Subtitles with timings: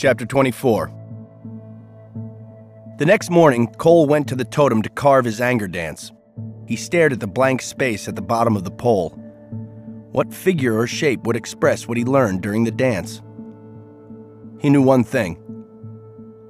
[0.00, 0.90] Chapter 24
[2.96, 6.10] The next morning, Cole went to the totem to carve his anger dance.
[6.66, 9.10] He stared at the blank space at the bottom of the pole.
[10.12, 13.20] What figure or shape would express what he learned during the dance?
[14.58, 15.36] He knew one thing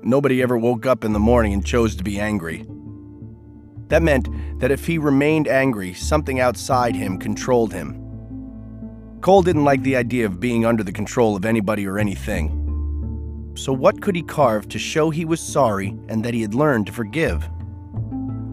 [0.05, 2.65] nobody ever woke up in the morning and chose to be angry.
[3.89, 4.29] That meant
[4.61, 7.97] that if he remained angry, something outside him controlled him.
[9.23, 12.60] Cole didn't like the idea of being under the control of anybody or anything.
[13.55, 16.87] So, what could he carve to show he was sorry and that he had learned
[16.87, 17.49] to forgive?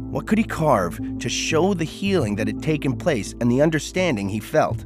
[0.10, 4.30] What could he carve to show the healing that had taken place and the understanding
[4.30, 4.86] he felt?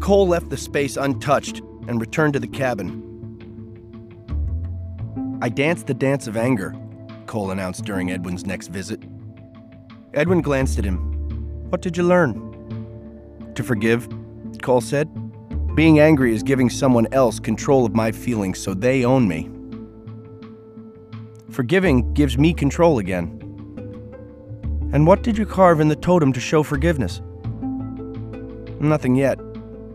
[0.00, 3.08] Cole left the space untouched and returned to the cabin.
[5.40, 6.74] I danced the dance of anger,
[7.26, 9.02] Cole announced during Edwin's next visit.
[10.12, 10.98] Edwin glanced at him.
[11.70, 13.52] What did you learn?
[13.54, 14.08] To forgive,
[14.60, 15.08] Cole said.
[15.74, 19.48] Being angry is giving someone else control of my feelings so they own me.
[21.50, 23.38] Forgiving gives me control again.
[24.92, 27.22] And what did you carve in the totem to show forgiveness?
[28.80, 29.38] Nothing yet,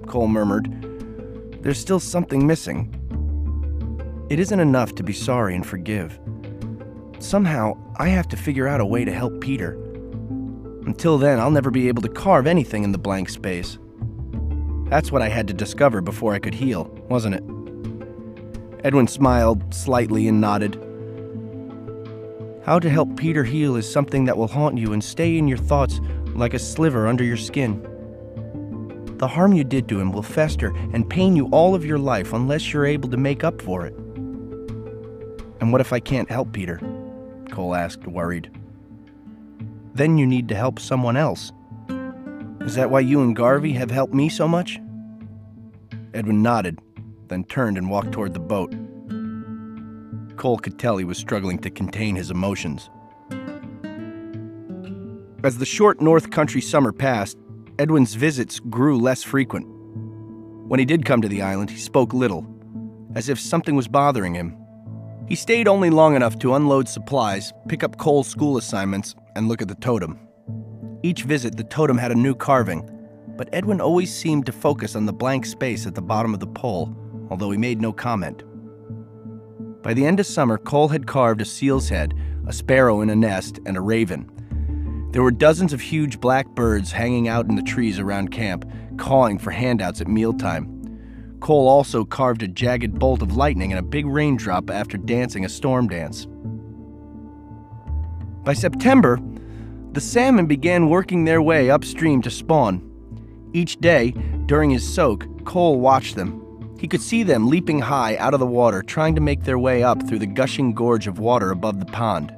[0.08, 1.62] Cole murmured.
[1.62, 2.94] There's still something missing.
[4.32, 6.20] It isn't enough to be sorry and forgive.
[7.20, 9.74] Somehow, I have to figure out a way to help Peter.
[10.88, 13.78] Until then, I'll never be able to carve anything in the blank space.
[14.90, 17.44] That's what I had to discover before I could heal, wasn't it?
[18.86, 20.76] Edwin smiled slightly and nodded.
[22.64, 25.58] How to help Peter heal is something that will haunt you and stay in your
[25.58, 26.00] thoughts
[26.36, 27.82] like a sliver under your skin.
[29.18, 32.34] The harm you did to him will fester and pain you all of your life
[32.34, 33.94] unless you're able to make up for it.
[35.60, 36.80] And what if I can't help Peter?
[37.52, 38.52] Cole asked, worried.
[39.96, 41.52] Then you need to help someone else.
[42.68, 44.78] Is that why you and Garvey have helped me so much?
[46.14, 46.82] Edwin nodded,
[47.30, 48.76] then turned and walked toward the boat.
[50.36, 52.90] Cole could tell he was struggling to contain his emotions.
[55.46, 57.38] As the short North Country summer passed,
[57.80, 59.66] Edwin's visits grew less frequent.
[60.68, 62.46] When he did come to the island, he spoke little,
[63.16, 64.58] as if something was bothering him.
[65.30, 69.62] He stayed only long enough to unload supplies, pick up Cole's school assignments, and look
[69.62, 70.27] at the totem.
[71.04, 72.90] Each visit, the totem had a new carving,
[73.38, 76.48] but Edwin always seemed to focus on the blank space at the bottom of the
[76.48, 76.96] pole,
[77.30, 78.44] although he made no comment.
[79.84, 82.14] By the end of summer, Cole had carved a seal's head,
[82.48, 84.30] a sparrow in a nest, and a raven.
[85.12, 89.38] There were dozens of huge black birds hanging out in the trees around camp, cawing
[89.38, 91.38] for handouts at mealtime.
[91.40, 95.50] Cole also carved a jagged bolt of lightning and a big raindrop after dancing a
[95.50, 96.28] storm dance.
[98.44, 99.20] By September,
[99.98, 102.80] the salmon began working their way upstream to spawn.
[103.52, 104.12] Each day,
[104.46, 106.78] during his soak, Cole watched them.
[106.80, 109.82] He could see them leaping high out of the water, trying to make their way
[109.82, 112.32] up through the gushing gorge of water above the pond.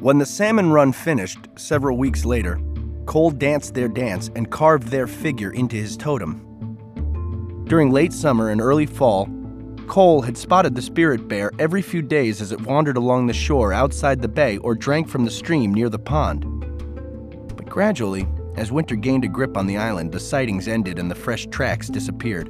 [0.00, 2.58] When the salmon run finished, several weeks later,
[3.04, 6.40] Cole danced their dance and carved their figure into his totem.
[7.68, 9.28] During late summer and early fall,
[9.86, 13.74] Cole had spotted the spirit bear every few days as it wandered along the shore
[13.74, 16.53] outside the bay or drank from the stream near the pond.
[17.74, 18.24] Gradually,
[18.54, 21.88] as winter gained a grip on the island, the sightings ended and the fresh tracks
[21.88, 22.48] disappeared.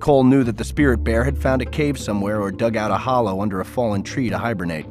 [0.00, 2.96] Cole knew that the spirit bear had found a cave somewhere or dug out a
[2.96, 4.86] hollow under a fallen tree to hibernate.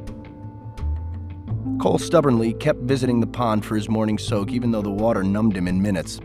[1.82, 5.58] Cole stubbornly kept visiting the pond for his morning soak, even though the water numbed
[5.58, 6.20] him in minutes.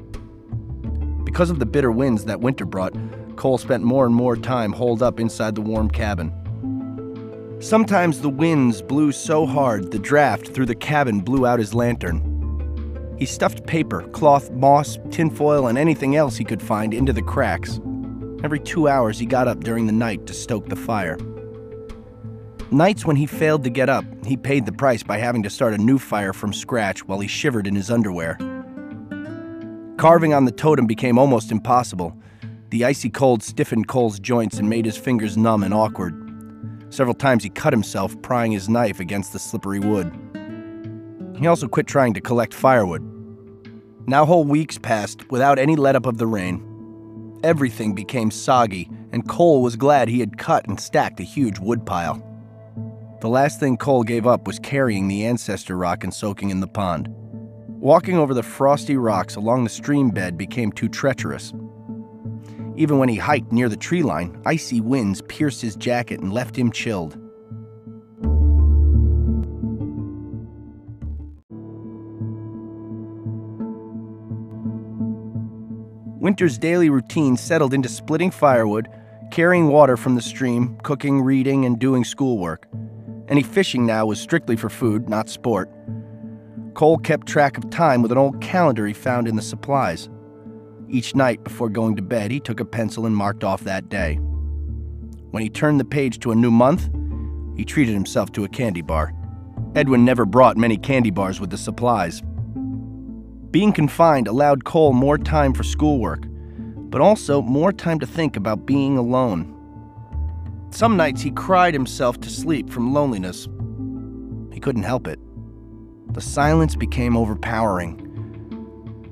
[1.25, 2.93] Because of the bitter winds that winter brought,
[3.37, 6.31] Cole spent more and more time holed up inside the warm cabin.
[7.61, 12.34] Sometimes the winds blew so hard the draft through the cabin blew out his lantern.
[13.19, 17.81] He stuffed paper, cloth, moss, tinfoil, and anything else he could find into the cracks.
[18.43, 21.17] Every two hours, he got up during the night to stoke the fire.
[22.71, 25.75] Nights when he failed to get up, he paid the price by having to start
[25.75, 28.37] a new fire from scratch while he shivered in his underwear.
[29.97, 32.19] Carving on the totem became almost impossible.
[32.71, 36.21] The icy cold stiffened Cole's joints and made his fingers numb and awkward.
[36.91, 40.13] Several times he cut himself prying his knife against the slippery wood.
[41.39, 43.14] He also quit trying to collect firewood.
[44.07, 47.41] Now whole weeks passed without any let up of the rain.
[47.43, 52.23] Everything became soggy, and Cole was glad he had cut and stacked a huge woodpile.
[53.23, 56.67] The last thing Cole gave up was carrying the ancestor rock and soaking in the
[56.67, 57.09] pond.
[57.69, 61.55] Walking over the frosty rocks along the stream bed became too treacherous.
[62.77, 66.57] Even when he hiked near the tree line, icy winds pierced his jacket and left
[66.57, 67.19] him chilled.
[76.25, 78.89] Winter's daily routine settled into splitting firewood,
[79.31, 82.67] carrying water from the stream, cooking, reading, and doing schoolwork.
[83.29, 85.71] Any fishing now was strictly for food, not sport.
[86.73, 90.09] Cole kept track of time with an old calendar he found in the supplies.
[90.89, 94.15] Each night before going to bed, he took a pencil and marked off that day.
[95.31, 96.89] When he turned the page to a new month,
[97.55, 99.13] he treated himself to a candy bar.
[99.75, 102.23] Edwin never brought many candy bars with the supplies.
[103.55, 106.25] Being confined allowed Cole more time for schoolwork,
[106.91, 109.47] but also more time to think about being alone.
[110.71, 113.47] Some nights he cried himself to sleep from loneliness.
[114.53, 115.21] He couldn't help it.
[116.15, 118.01] The silence became overpowering,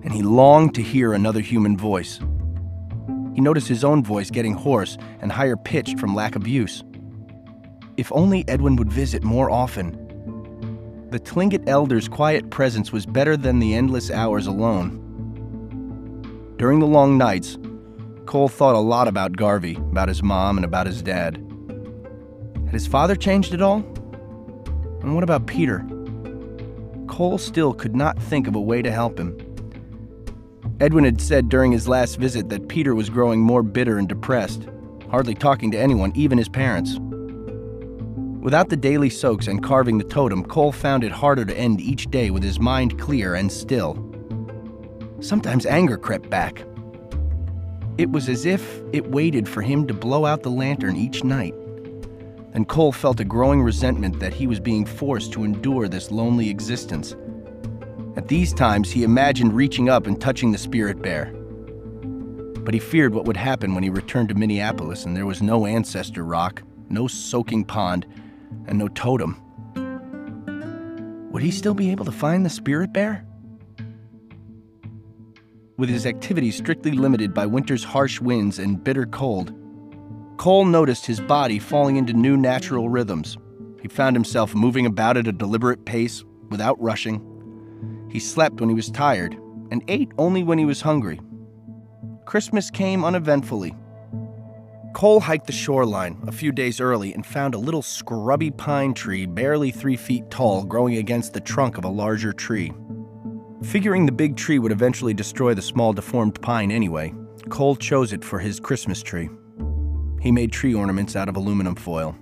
[0.02, 2.18] and he longed to hear another human voice.
[3.34, 6.82] He noticed his own voice getting hoarse and higher pitched from lack of use.
[7.96, 10.01] If only Edwin would visit more often.
[11.12, 14.96] The Tlingit elder's quiet presence was better than the endless hours alone.
[16.56, 17.58] During the long nights,
[18.24, 21.36] Cole thought a lot about Garvey, about his mom, and about his dad.
[22.64, 23.84] Had his father changed at all?
[25.02, 25.84] And what about Peter?
[27.08, 29.36] Cole still could not think of a way to help him.
[30.80, 34.66] Edwin had said during his last visit that Peter was growing more bitter and depressed,
[35.10, 36.98] hardly talking to anyone, even his parents.
[38.42, 42.10] Without the daily soaks and carving the totem, Cole found it harder to end each
[42.10, 43.96] day with his mind clear and still.
[45.20, 46.64] Sometimes anger crept back.
[47.98, 51.54] It was as if it waited for him to blow out the lantern each night.
[52.52, 56.50] And Cole felt a growing resentment that he was being forced to endure this lonely
[56.50, 57.14] existence.
[58.16, 61.26] At these times, he imagined reaching up and touching the spirit bear.
[62.64, 65.64] But he feared what would happen when he returned to Minneapolis and there was no
[65.64, 68.04] ancestor rock, no soaking pond,
[68.66, 69.40] and no totem.
[71.32, 73.26] Would he still be able to find the spirit bear?
[75.78, 79.52] With his activities strictly limited by winter's harsh winds and bitter cold,
[80.36, 83.38] Cole noticed his body falling into new natural rhythms.
[83.80, 88.08] He found himself moving about at a deliberate pace without rushing.
[88.10, 89.34] He slept when he was tired
[89.70, 91.20] and ate only when he was hungry.
[92.26, 93.74] Christmas came uneventfully.
[94.94, 99.26] Cole hiked the shoreline a few days early and found a little scrubby pine tree
[99.26, 102.72] barely three feet tall growing against the trunk of a larger tree.
[103.62, 107.14] Figuring the big tree would eventually destroy the small deformed pine anyway,
[107.48, 109.30] Cole chose it for his Christmas tree.
[110.20, 112.16] He made tree ornaments out of aluminum foil.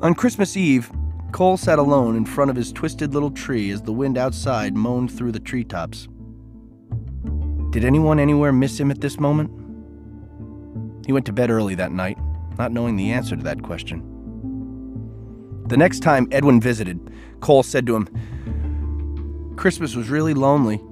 [0.00, 0.90] On Christmas Eve,
[1.32, 5.12] Cole sat alone in front of his twisted little tree as the wind outside moaned
[5.12, 6.08] through the treetops.
[7.70, 9.50] Did anyone anywhere miss him at this moment?
[11.06, 12.18] He went to bed early that night,
[12.58, 14.02] not knowing the answer to that question.
[15.68, 20.82] The next time Edwin visited, Cole said to him, Christmas was really lonely.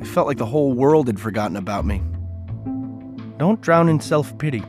[0.00, 2.02] I felt like the whole world had forgotten about me.
[3.38, 4.64] Don't drown in self pity,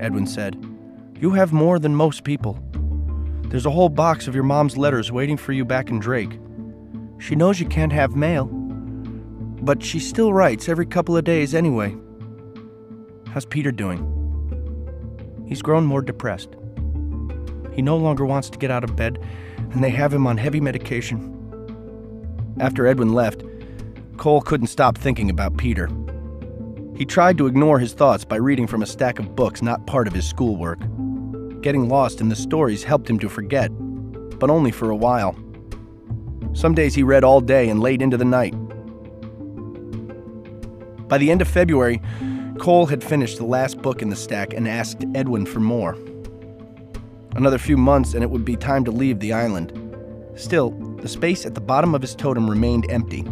[0.00, 0.56] Edwin said.
[1.20, 2.58] You have more than most people.
[3.44, 6.36] There's a whole box of your mom's letters waiting for you back in Drake.
[7.18, 8.46] She knows you can't have mail,
[9.62, 11.96] but she still writes every couple of days anyway.
[13.32, 14.16] How's Peter doing?
[15.46, 16.56] He's grown more depressed.
[17.72, 19.24] He no longer wants to get out of bed,
[19.56, 21.36] and they have him on heavy medication.
[22.58, 23.44] After Edwin left,
[24.16, 25.88] Cole couldn't stop thinking about Peter.
[26.96, 30.08] He tried to ignore his thoughts by reading from a stack of books not part
[30.08, 30.80] of his schoolwork.
[31.62, 33.70] Getting lost in the stories helped him to forget,
[34.40, 35.36] but only for a while.
[36.52, 38.54] Some days he read all day and late into the night.
[41.06, 42.02] By the end of February,
[42.60, 45.96] Cole had finished the last book in the stack and asked Edwin for more.
[47.34, 49.72] Another few months and it would be time to leave the island.
[50.34, 53.26] Still, the space at the bottom of his totem remained empty.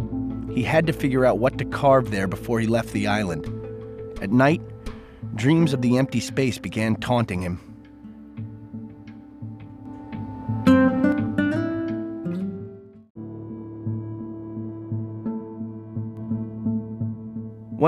[0.51, 3.45] He had to figure out what to carve there before he left the island.
[4.19, 4.63] At night,
[5.35, 7.68] dreams of the empty space began taunting him.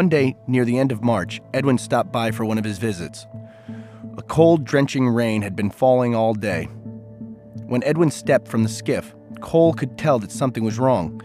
[0.01, 3.27] One day, near the end of March, Edwin stopped by for one of his visits.
[4.17, 6.63] A cold, drenching rain had been falling all day.
[7.67, 11.21] When Edwin stepped from the skiff, Cole could tell that something was wrong.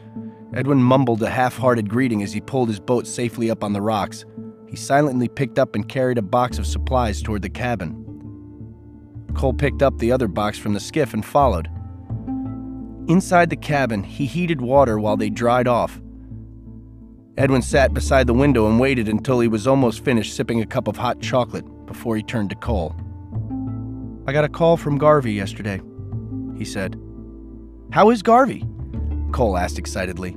[0.52, 3.80] Edwin mumbled a half hearted greeting as he pulled his boat safely up on the
[3.80, 4.26] rocks.
[4.68, 7.94] He silently picked up and carried a box of supplies toward the cabin.
[9.32, 11.70] Cole picked up the other box from the skiff and followed.
[13.08, 15.98] Inside the cabin, he heated water while they dried off.
[17.38, 20.88] Edwin sat beside the window and waited until he was almost finished sipping a cup
[20.88, 22.96] of hot chocolate before he turned to Cole.
[24.26, 25.82] I got a call from Garvey yesterday,
[26.56, 26.98] he said.
[27.90, 28.64] How is Garvey?
[29.32, 30.34] Cole asked excitedly.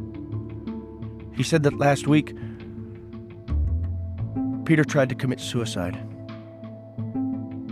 [1.35, 2.35] He said that last week,
[4.65, 5.97] Peter tried to commit suicide.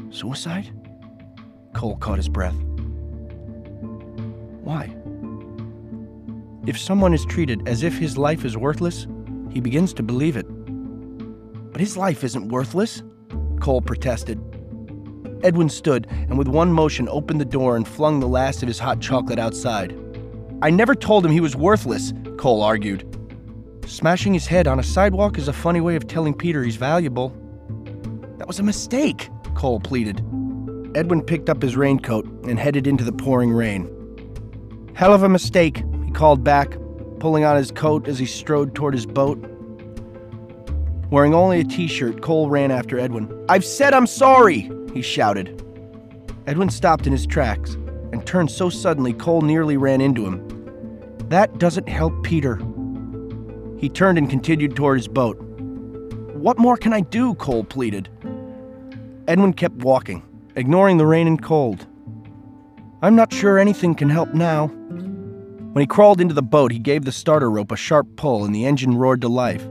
[0.09, 0.71] Suicide?
[1.73, 2.55] Cole caught his breath.
[4.63, 4.95] Why?
[6.65, 9.05] If someone is treated as if his life is worthless,
[9.51, 10.45] he begins to believe it.
[11.71, 13.03] But his life isn't worthless,
[13.59, 14.39] Cole protested.
[15.43, 18.79] Edwin stood and with one motion opened the door and flung the last of his
[18.79, 19.97] hot chocolate outside.
[20.61, 23.05] I never told him he was worthless, Cole argued.
[23.85, 27.29] Smashing his head on a sidewalk is a funny way of telling Peter he's valuable.
[28.37, 30.19] That was a mistake, Cole pleaded.
[30.95, 33.93] Edwin picked up his raincoat and headed into the pouring rain.
[34.93, 36.75] Hell of a mistake, he called back,
[37.19, 39.37] pulling on his coat as he strode toward his boat.
[41.09, 43.45] Wearing only a t shirt, Cole ran after Edwin.
[43.47, 45.63] I've said I'm sorry, he shouted.
[46.47, 47.73] Edwin stopped in his tracks
[48.11, 50.45] and turned so suddenly Cole nearly ran into him.
[51.29, 52.57] That doesn't help Peter.
[53.77, 55.37] He turned and continued toward his boat.
[56.33, 57.35] What more can I do?
[57.35, 58.09] Cole pleaded.
[59.27, 60.23] Edwin kept walking,
[60.55, 61.85] ignoring the rain and cold.
[63.01, 64.71] I'm not sure anything can help now.
[65.77, 68.55] When he crawled into the boat, he gave the starter rope a sharp pull and
[68.55, 69.63] the engine roared to life.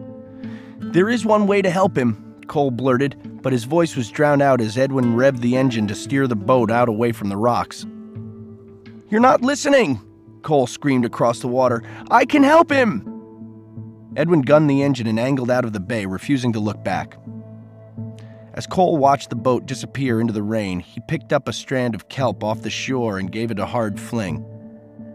[0.78, 4.60] There is one way to help him, Cole blurted, but his voice was drowned out
[4.60, 7.86] as Edwin revved the engine to steer the boat out away from the rocks.
[9.10, 10.00] You're not listening,
[10.42, 11.82] Cole screamed across the water.
[12.08, 13.02] I can help him!
[14.14, 17.18] Edwin gunned the engine and angled out of the bay, refusing to look back.
[18.54, 22.08] As Cole watched the boat disappear into the rain, he picked up a strand of
[22.08, 24.46] kelp off the shore and gave it a hard fling.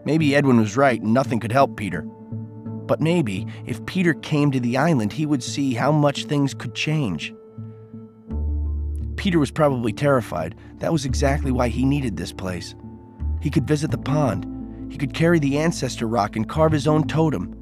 [0.04, 2.02] Maybe Edwin was right and nothing could help Peter.
[2.02, 6.74] But maybe, if Peter came to the island, he would see how much things could
[6.74, 7.32] change.
[9.16, 10.56] Peter was probably terrified.
[10.78, 12.74] That was exactly why he needed this place.
[13.40, 14.92] He could visit the pond.
[14.92, 17.56] He could carry the ancestor rock and carve his own totem.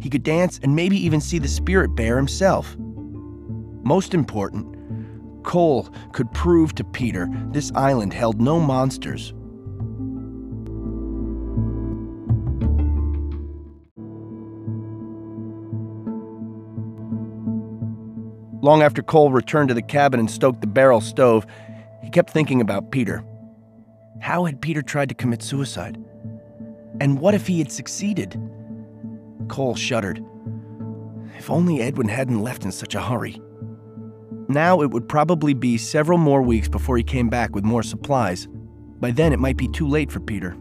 [0.00, 2.76] He could dance and maybe even see the spirit bear himself.
[3.82, 4.76] Most important,
[5.42, 9.34] Cole could prove to Peter this island held no monsters.
[18.70, 21.44] Long after Cole returned to the cabin and stoked the barrel stove,
[22.04, 23.24] he kept thinking about Peter.
[24.20, 25.98] How had Peter tried to commit suicide?
[27.00, 28.40] And what if he had succeeded?
[29.48, 30.24] Cole shuddered.
[31.36, 33.42] If only Edwin hadn't left in such a hurry.
[34.48, 38.46] Now it would probably be several more weeks before he came back with more supplies.
[39.00, 40.56] By then, it might be too late for Peter.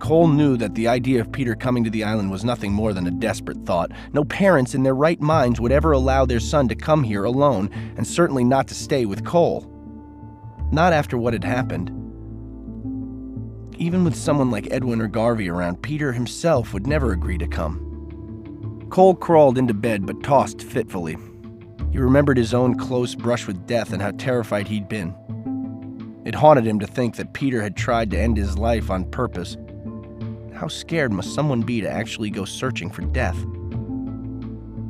[0.00, 3.06] Cole knew that the idea of Peter coming to the island was nothing more than
[3.06, 3.92] a desperate thought.
[4.12, 7.70] No parents in their right minds would ever allow their son to come here alone,
[7.96, 9.70] and certainly not to stay with Cole.
[10.72, 11.90] Not after what had happened.
[13.76, 18.86] Even with someone like Edwin or Garvey around, Peter himself would never agree to come.
[18.90, 21.16] Cole crawled into bed but tossed fitfully.
[21.92, 25.14] He remembered his own close brush with death and how terrified he'd been.
[26.24, 29.56] It haunted him to think that Peter had tried to end his life on purpose
[30.60, 33.46] how scared must someone be to actually go searching for death?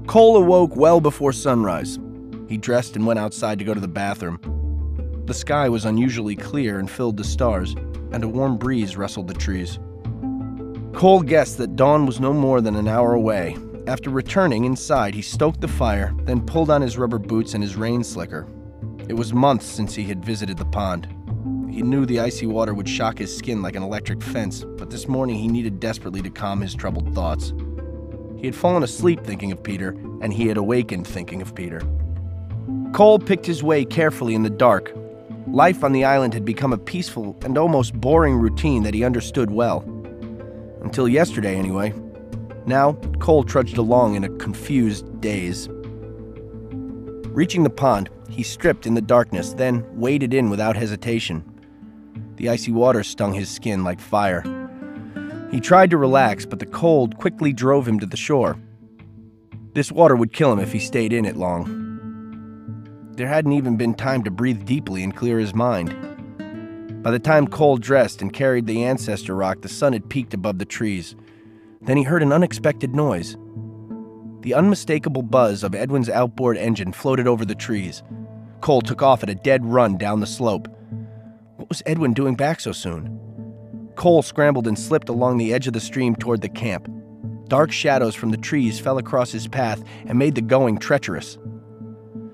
[0.09, 1.97] Cole awoke well before sunrise.
[2.49, 4.41] He dressed and went outside to go to the bathroom.
[5.27, 7.77] The sky was unusually clear and filled with stars,
[8.11, 9.79] and a warm breeze rustled the trees.
[10.93, 13.57] Cole guessed that dawn was no more than an hour away.
[13.87, 17.77] After returning inside, he stoked the fire, then pulled on his rubber boots and his
[17.77, 18.45] rain slicker.
[19.07, 21.07] It was months since he had visited the pond.
[21.71, 25.07] He knew the icy water would shock his skin like an electric fence, but this
[25.07, 27.55] morning he needed desperately to calm his troubled thoughts.
[28.37, 31.81] He had fallen asleep thinking of Peter, and he had awakened thinking of Peter.
[32.93, 34.93] Cole picked his way carefully in the dark.
[35.47, 39.51] Life on the island had become a peaceful and almost boring routine that he understood
[39.51, 39.85] well.
[40.83, 41.95] Until yesterday, anyway.
[42.67, 45.69] Now, Cole trudged along in a confused daze.
[47.31, 51.45] Reaching the pond, he stripped in the darkness, then waded in without hesitation.
[52.41, 54.43] The icy water stung his skin like fire.
[55.51, 58.57] He tried to relax, but the cold quickly drove him to the shore.
[59.75, 63.11] This water would kill him if he stayed in it long.
[63.15, 65.95] There hadn't even been time to breathe deeply and clear his mind.
[67.03, 70.59] By the time Cole dressed and carried the ancestor rock, the sun had peeked above
[70.59, 71.17] the trees.
[71.83, 73.37] Then he heard an unexpected noise.
[74.41, 78.03] The unmistakable buzz of Edwin's outboard engine floated over the trees.
[78.63, 80.75] Cole took off at a dead run down the slope.
[81.71, 83.17] Was Edwin doing back so soon?
[83.95, 86.89] Cole scrambled and slipped along the edge of the stream toward the camp.
[87.47, 91.39] Dark shadows from the trees fell across his path and made the going treacherous.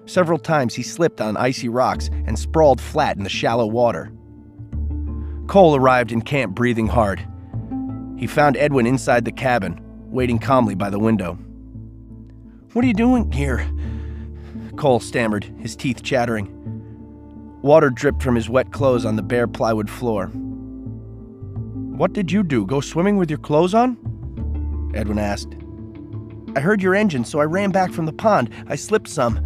[0.06, 4.10] Several times he slipped on icy rocks and sprawled flat in the shallow water.
[5.48, 7.22] Cole arrived in camp breathing hard.
[8.16, 11.34] He found Edwin inside the cabin, waiting calmly by the window.
[12.72, 13.70] What are you doing here?
[14.76, 16.55] Cole stammered, his teeth chattering.
[17.62, 20.26] Water dripped from his wet clothes on the bare plywood floor.
[21.96, 22.66] What did you do?
[22.66, 23.96] Go swimming with your clothes on?
[24.94, 25.56] Edwin asked.
[26.54, 28.50] I heard your engine, so I ran back from the pond.
[28.66, 29.36] I slipped some.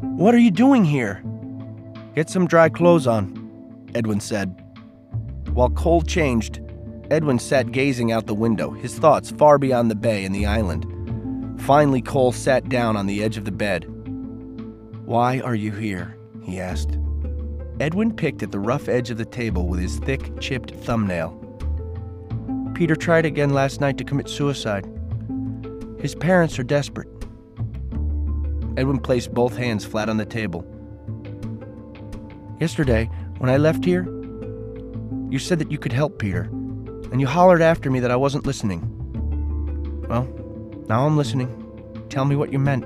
[0.00, 1.22] What are you doing here?
[2.14, 4.54] Get some dry clothes on, Edwin said.
[5.52, 6.60] While Cole changed,
[7.10, 10.86] Edwin sat gazing out the window, his thoughts far beyond the bay and the island.
[11.60, 13.84] Finally, Cole sat down on the edge of the bed.
[15.04, 16.16] Why are you here?
[16.42, 16.98] he asked.
[17.80, 21.38] Edwin picked at the rough edge of the table with his thick, chipped thumbnail.
[22.74, 24.86] Peter tried again last night to commit suicide.
[25.98, 27.08] His parents are desperate.
[28.76, 30.64] Edwin placed both hands flat on the table.
[32.60, 34.04] Yesterday, when I left here,
[35.30, 36.42] you said that you could help Peter,
[37.10, 38.80] and you hollered after me that I wasn't listening.
[40.08, 40.24] Well,
[40.88, 41.48] now I'm listening.
[42.08, 42.84] Tell me what you meant.